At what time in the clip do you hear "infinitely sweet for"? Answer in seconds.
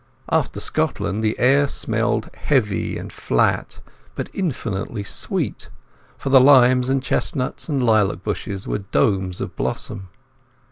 4.33-6.29